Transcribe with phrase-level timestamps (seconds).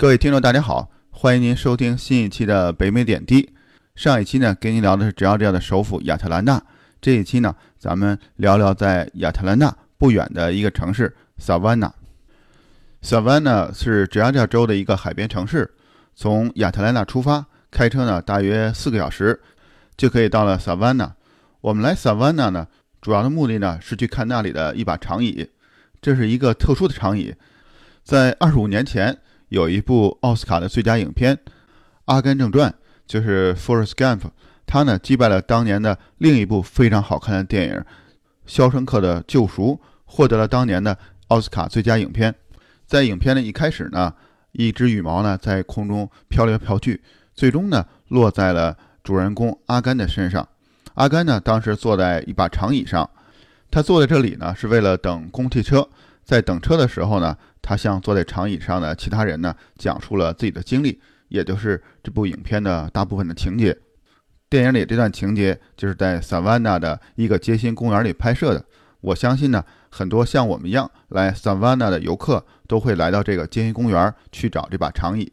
[0.00, 3.52] 各位听众，大家好，欢迎您收听新一期的北美点滴。
[3.96, 6.62] 上一期呢，跟您聊的是乔治亚的首府亚特兰大。
[7.00, 11.92] 这一期呢，咱们聊聊在亚特兰大不远的一个城市萨万纳。
[13.02, 15.68] 萨万纳是乔治亚州的一个海边城市。
[16.14, 19.40] 从亚特兰大出发，开车呢大约四个小时，
[19.96, 21.12] 就可以到了萨万纳。
[21.60, 22.68] 我们来萨万纳呢，
[23.00, 25.50] 主要的目的呢是去看那里的一把长椅。
[26.00, 27.34] 这是一个特殊的长椅，
[28.04, 29.18] 在二十五年前
[29.48, 31.36] 有一部奥斯卡的最佳影片
[32.06, 32.70] 《阿甘正传》，
[33.06, 34.22] 就是 Forrest Gump，
[34.66, 37.74] 他呢击败了当年的另一部非常好看的电影
[38.46, 40.96] 《肖申克的救赎》，获得了当年的
[41.28, 42.34] 奥斯卡最佳影片。
[42.86, 44.14] 在影片的一开始呢。
[44.52, 47.00] 一只羽毛呢，在空中飘来飘去，
[47.34, 50.48] 最终呢，落在了主人公阿甘的身上。
[50.94, 53.08] 阿甘呢，当时坐在一把长椅上，
[53.70, 55.86] 他坐在这里呢，是为了等公汽车。
[56.28, 63.74] 在等车的时候呢，他向坐在长椅上的其他人呢，讲述了自己的经历，也就是这部影片的大部分的情节。
[64.50, 68.62] 电影里这段情节就是在萨瓦纳的一个街心公园里拍摄的。
[69.00, 69.64] 我相信呢。
[69.90, 75.32] 很多像我们一样来萨瓦纳的游客都会来到这个街心公园去找这把长椅。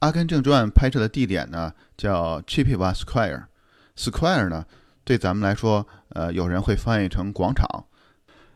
[0.00, 3.44] 阿甘正传》拍摄的地点呢，叫 Chippewa Square。
[3.96, 4.64] Square 呢，
[5.04, 7.84] 对咱们来说，呃，有人会翻译成广场。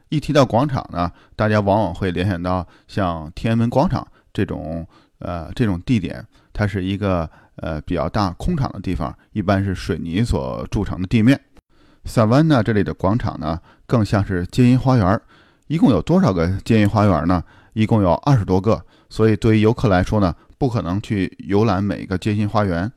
[0.08, 4.86] 一提到广场呢，大家往往会联想到像天安门广场这种。
[5.24, 11.40] 呃，这种地点它是一个呃比较大空场的地方，一般是水泥所筑成的地面。
[12.04, 15.20] 萨万纳这里的广场呢，更像是金银花园。
[15.68, 17.44] 一共有多少个金银花园呢？
[17.72, 18.84] 一共有二十多个。
[19.08, 22.92] 所以对于游客来说呢，不可能去游览每个街心花园。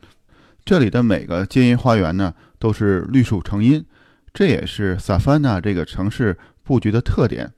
[0.63, 3.83] 这里的每个街心花园呢，都是绿树成荫，
[4.31, 7.51] 这也是萨凡纳这个城市布局的特点。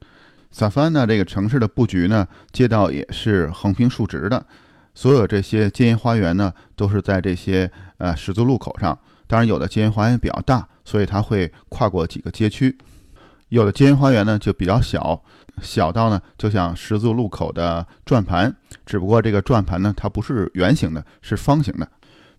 [0.50, 4.46] 萨凡纳这个城市的布局呢，街道也是横平竖直的。
[4.96, 8.98] 所有这些街心花园呢，都是在这些呃十字路口上。
[9.28, 12.72] 当然，有的街心花园比较大，所以它会跨过几个街区；
[13.50, 15.22] 有的街心花园呢就比较小，
[15.62, 18.54] 小到呢就像十字路口的转盘，
[18.86, 21.88] 只不过这个转盘呢它不是圆形的，是方形的。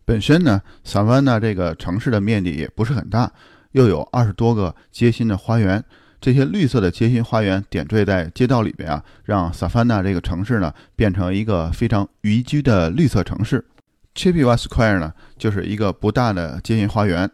[0.05, 3.31] 本身呢，萨凡纳这个城市的面积也不是很大，
[3.73, 5.85] 又有二十多个街心的花园。
[6.21, 13.65] 这些绿色的街心花园点缀在街道里边啊，让萨凡纳这个城市呢变成一个非常宜居的绿色城市。
[14.15, 17.31] Chippewa Square 呢就是一个不大的街心花园。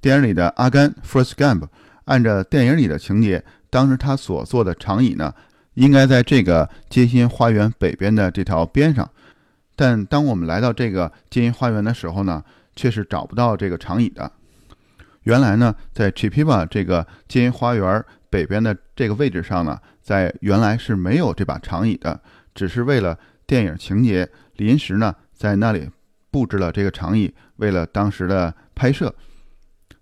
[0.00, 1.66] 电影里的阿甘 First GAMP
[2.04, 5.32] 按照电影里的情节，当时他所坐的长椅呢
[5.74, 9.08] 应该在这个街心花园北边的这条边上，
[9.76, 12.42] 但当我们来到这个街心花园的时候呢，
[12.74, 14.30] 却是找不到这个长椅的。
[15.24, 22.20] 原来呢，在 Chippewa 这个街心花园北边的这个位置上呢，在原来是没有这把长椅的，
[22.54, 23.16] 只是为了
[23.46, 25.88] 电影情节，临时呢在那里
[26.30, 29.14] 布置了这个长椅，为了当时的拍摄。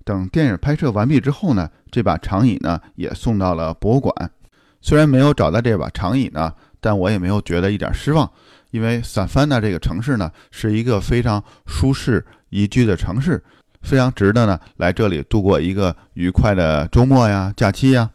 [0.09, 4.31] 等电影拍摄完毕之后呢，这把长椅呢也送到了博物馆。
[4.81, 8.31] 虽然没有找到这把长椅呢，但我也没有觉得一点失望，
[8.71, 13.45] 因为萨凡纳这个城市呢是一个非常舒适宜居的城市。
[13.83, 18.09] 非常值得呢，来这里度过一个愉快的周末呀、假期呀。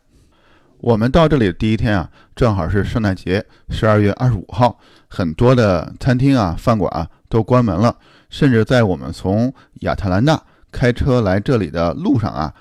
[0.80, 7.96] 我们到这里的第一天啊，正好是圣诞节，十二月二十五号，很多的餐厅啊、饭馆啊都关门了，
[8.32, 10.42] 甚至在我们从亚特兰大
[10.74, 12.52] 开车来这里的路上啊，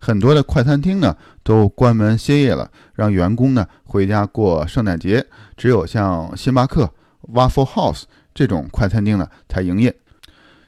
[0.00, 5.24] 很多的快餐厅呢都关门歇业了，让员工呢回家过圣诞节。
[5.56, 6.90] 只有像星巴克、
[7.32, 8.04] Waffle House
[8.34, 9.94] 这种快餐厅呢才营业。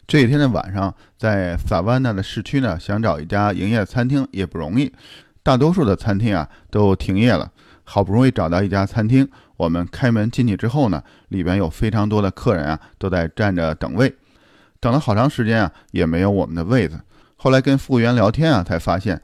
[0.06, 4.93] 这一天的晚上，在萨万纳的市区呢，想找一家营业餐厅也不容易。
[5.43, 7.50] 大多数的餐厅啊都停业了。
[7.82, 14.14] 好不容易找到一家餐厅，我们开门进去之后呢，里边有非常多的客人啊都在站着等位，
[14.81, 16.99] 等了好长时间啊也没有我们的位子。
[17.37, 19.21] 后来跟服务员聊天啊，才发现，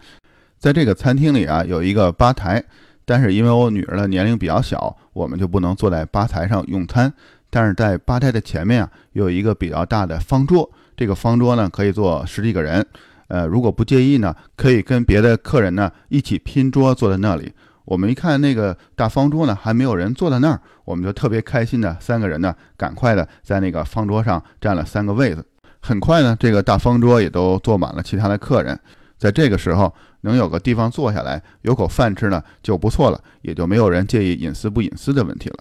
[0.58, 2.62] 在这个餐厅里啊有一个吧台，
[3.04, 7.12] 但是因为我女儿的年龄比较小，我们就不能坐在吧台上用餐。
[7.48, 12.84] 但是在吧台的前面啊，有一个比较大的方桌，这个方桌呢可以坐十几个人，
[13.28, 17.52] 呃，如果不介意呢，可以跟别的客人呢一起拼桌坐在那里。
[17.86, 25.46] 我们一看那个大方桌呢，还没有人坐在那儿，我们就特别开心的三个人呢，赶快的在那个方桌上占了三个位子。
[25.80, 28.78] 很快呢，这个大方桌也都坐满了其他的客人。
[29.16, 35.58] 在这个时候，能有个地方坐下来，有口饭吃呢就不错了，也就没有人介意隐私不隐私的问题了。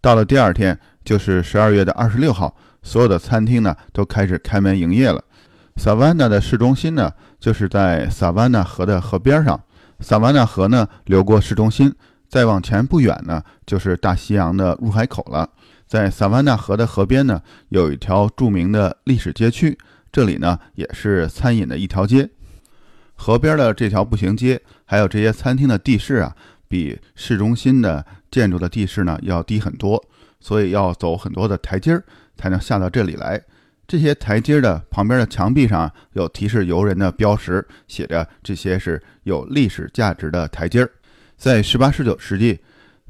[0.00, 5.24] 到了第二天，就是十二月的二十六号，所有的餐厅呢都开始开门营业了。
[5.76, 7.10] 萨瓦纳的市中心呢，
[7.40, 9.58] 就是在萨瓦纳河的河边上。
[10.00, 11.92] 萨瓦纳河呢流过市中心，
[12.28, 15.50] 再往前不远呢，就是大西洋的入海口了。
[15.86, 19.76] 在萨瓦纳河的河边呢，有一条著名的历史街区，
[20.12, 22.30] 这里呢也是餐饮的一条街。
[23.16, 26.36] 河边的这条步行街，还有这些餐厅的地势啊，
[26.68, 30.04] 比市中心的建筑的地势呢要低很多，
[30.38, 32.04] 所以要走很多的台阶儿
[32.36, 33.42] 才能下到这里来。
[33.88, 40.90] 这些台阶的旁边的墙壁上有提示游人的标识，写着这些是有历史价值的台阶儿。
[41.38, 42.60] 在十八、十九世纪，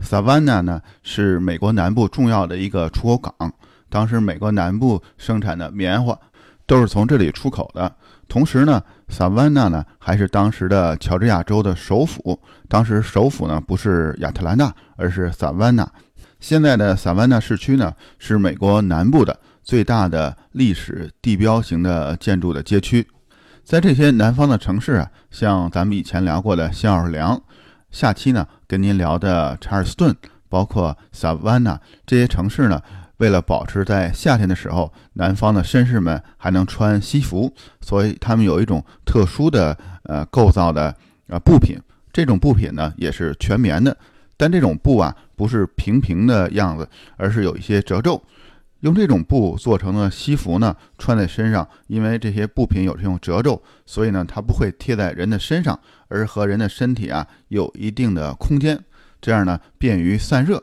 [0.01, 3.53] 萨瓦纳呢是美国南部重要的一个出口港，
[3.91, 6.17] 当时美国南部生产的棉花
[6.65, 7.93] 都是从这里出口的。
[8.29, 12.41] 同时呢，萨万纳呢还是当时的乔治亚州的首府。
[12.69, 15.91] 当时首府呢不是亚特兰大，而是萨万纳。
[16.39, 19.37] 现在的萨万纳市区呢是美国南部的
[19.69, 23.07] 最大的历史地标型的建筑的街区。
[23.63, 27.39] 在这些南方的城市啊，像咱们以前聊过的新奥尔良，
[27.91, 30.17] 下期呢跟您聊的查尔斯顿，
[30.49, 32.81] 包括萨万纳这些城市呢。
[33.19, 40.95] 为了保持在夏天的时候，南方的绅士们还能穿西服，所以他们有一种特殊的呃构造的
[41.27, 41.77] 呃布品。
[42.11, 43.95] 这种布品呢也是全棉的，
[44.39, 46.89] 但这种布啊不是平平的样子，
[47.19, 48.23] 而是有一些褶皱。
[48.81, 55.79] 用这种布做成的西服呢，穿在身上，因为这些布品有这种褶皱，所以呢它不会贴在人的身上，
[56.09, 58.79] 而和人的身体啊有一定的空间，
[59.21, 60.63] 这样呢便于散热。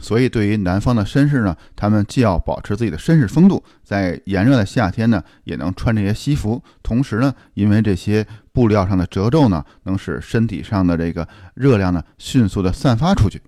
[0.00, 6.60] 所以，对于南方的绅士呢，他们既要保持自己的绅士风度，在炎热的夏天呢，也能穿这些西服。
[6.82, 13.40] 同时呢，因为这些布料上的褶皱呢，能使身体上的这个热量呢迅速的散发出去。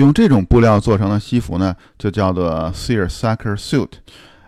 [0.00, 3.90] 用这种布料做成的西服呢，就叫做 seersucker suit。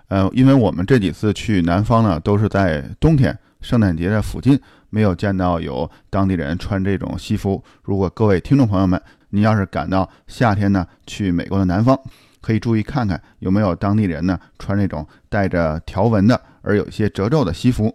[0.08, 4.58] 呃，因为我们这几次去南方呢，都是在冬天，圣诞节的附近，
[4.88, 7.62] 没有见到有当地人穿这种西服。
[7.82, 11.98] 如果各位听众朋友们，你要是赶到夏天呢，去美国的南方，
[12.40, 17.94] 可以注意看看有没有当地人呢穿那种带着条纹的而有一些褶皱的西服。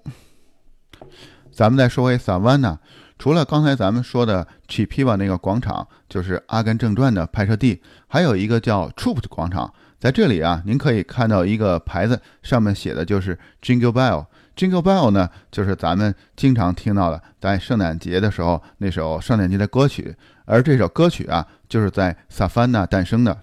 [1.52, 2.78] 咱们再说回萨万纳，
[3.20, 9.74] 除了刚才咱们说的 Chipiva 那个广场，就是《阿甘正传》的拍摄地，还有一个叫 Troop 的广场。
[10.00, 14.28] 在这里啊，您可以看到一个牌子，上面写的就是 Jingle Bell。
[14.56, 20.16] Jingle Bell 呢，就是咱们经常听到的，在圣诞节的时候那首圣诞节的歌曲。
[20.46, 23.40] 而这首歌曲啊，就是在萨凡纳诞生的。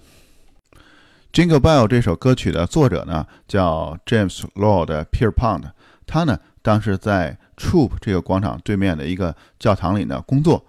[1.32, 5.64] Jingle Bell 这首歌曲的作者呢，叫 James Lord Pierpont。
[6.06, 10.64] 他呢，当时在 Troop 这个广场对面的一个教堂里呢工作。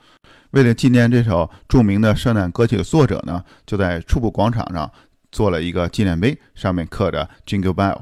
[0.51, 4.91] 为了纪念这首著名的圣诞歌曲的作者呢，就在 Troop 广场上
[5.31, 7.97] 做了一个纪念碑，上面刻着 Jingle Bell。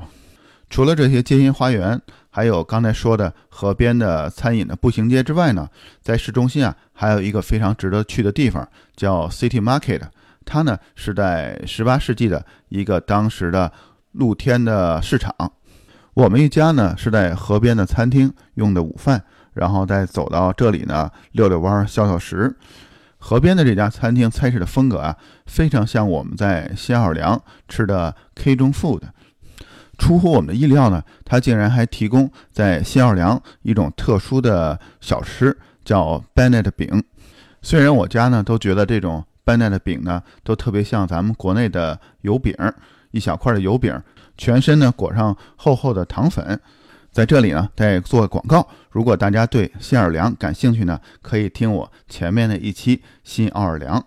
[0.72, 2.02] 除了这些街心花园，
[2.32, 5.70] 还有刚才说的河边的餐饮的步行街之外呢，
[6.02, 10.02] 在市中心啊，还有一个非常值得去的地方，叫 City Market。
[10.46, 13.72] 它呢是在18世纪的一个当时的
[14.14, 15.32] 露天的市场。
[16.14, 22.56] 我们一家呢是在河边的餐厅用的午饭，然后再走到这里呢溜溜弯、消消食。
[23.18, 29.02] 河边的这家餐厅菜式的风格啊，非常像我们在新奥尔良吃的 K 中 food。
[29.98, 37.04] 出乎我们的意料呢，他竟然还提供在新奥尔良一种特殊的小吃，叫 Bennett 饼。
[37.62, 42.54] 虽然我家呢都觉得这种 Bennett 饼呢都特别像咱们国内的油饼，
[43.12, 43.98] 一小块的油饼，
[44.38, 46.60] 全身呢裹上厚厚的糖粉。
[47.12, 54.04] 在这里呢再做广告，如果大家对新奥尔良感兴趣呢，可以听我前面的一期新奥尔良。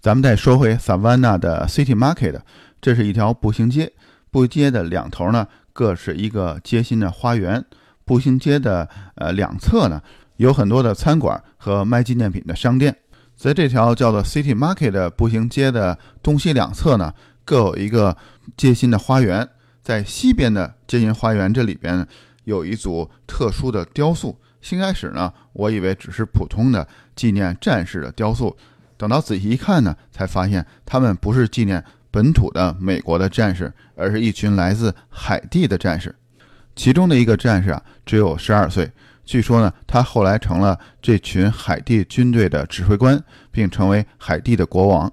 [0.00, 2.40] 咱们再说回 Savannah 的 City Market，
[2.80, 3.92] 这是一条步行街。
[4.30, 7.64] 步街的两头呢，各是一个街心的花园。
[8.04, 10.02] 步行街的呃两侧呢，
[10.38, 12.96] 有很多的餐馆和卖纪念品的商店。
[13.36, 18.16] 在这条叫做 City Market 的步行街的东西两侧呢，各有一个
[18.56, 19.48] 街心的花园。
[19.88, 22.06] 在西边的街心花园这里边，
[22.44, 24.38] 有一组特殊的雕塑。
[24.60, 28.54] 新开始呢，我以为只是普通的纪念战士的雕塑，
[28.98, 31.82] 等到仔细一看呢，才发现他们不是纪念。
[32.10, 36.14] 本土的美国的战士，而是一群来自海地的战士。
[36.76, 38.92] 其中的一个战士啊，只有十二岁，
[39.24, 43.18] 据说呢，他后来成了这群海地军队的指挥官，
[43.50, 45.10] 并成为海地的国王。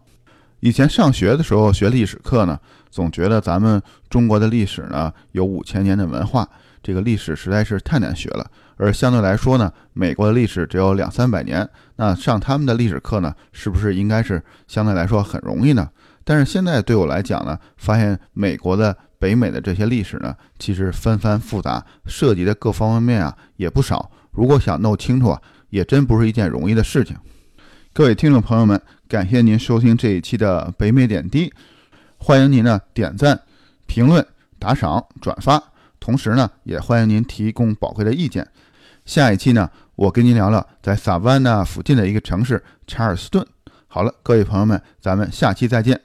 [0.60, 2.60] 以前上学的时候学历史课呢，
[2.96, 6.48] 总觉得咱们中国的历史呢有五千年的文化，
[6.82, 8.50] 这个历史实在是太难学了。
[8.78, 15.90] 而相对来说呢，美国的历史只有两三百年，那上他们的历史课呢，是不是应该是相对来说很容易呢？
[16.24, 18.96] 但是现在对我来讲呢，发现美国的。
[19.18, 24.12] 北美的这些历史呢，其实纷繁复杂，涉及的各方面啊也不少。
[24.32, 27.16] 如果想弄清楚啊，也真不是一件容易的事情。
[27.94, 31.52] 各位听众朋友们，感谢您收听这一期的北美点滴，
[32.18, 33.40] 欢迎您呢点赞、
[33.86, 34.26] 评论、
[34.58, 35.62] 打赏、转发，
[36.00, 38.48] 同时呢也欢迎您提供宝贵的意见。
[39.06, 43.46] 下一期呢，我跟您聊聊在萨班纳附近的一个城市查尔斯顿。
[43.88, 46.02] 好了，各位朋友们，咱们下期再见。